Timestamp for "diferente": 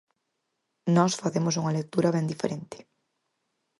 2.33-2.77